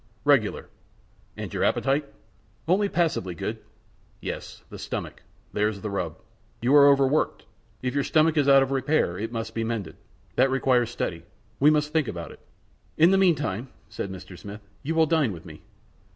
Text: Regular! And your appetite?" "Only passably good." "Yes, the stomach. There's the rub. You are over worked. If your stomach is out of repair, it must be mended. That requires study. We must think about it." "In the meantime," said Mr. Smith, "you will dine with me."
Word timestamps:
Regular! 0.25 0.67
And 1.37 1.53
your 1.53 1.63
appetite?" 1.63 2.07
"Only 2.67 2.89
passably 2.89 3.35
good." 3.35 3.59
"Yes, 4.19 4.63
the 4.71 4.79
stomach. 4.79 5.21
There's 5.53 5.81
the 5.81 5.91
rub. 5.91 6.17
You 6.59 6.75
are 6.75 6.87
over 6.87 7.05
worked. 7.05 7.45
If 7.83 7.93
your 7.93 8.03
stomach 8.03 8.35
is 8.35 8.49
out 8.49 8.63
of 8.63 8.71
repair, 8.71 9.19
it 9.19 9.31
must 9.31 9.53
be 9.53 9.63
mended. 9.63 9.97
That 10.37 10.49
requires 10.49 10.89
study. 10.89 11.21
We 11.59 11.69
must 11.69 11.93
think 11.93 12.07
about 12.07 12.31
it." 12.31 12.39
"In 12.97 13.11
the 13.11 13.19
meantime," 13.19 13.67
said 13.89 14.09
Mr. 14.11 14.35
Smith, 14.39 14.61
"you 14.81 14.95
will 14.95 15.05
dine 15.05 15.33
with 15.33 15.45
me." 15.45 15.61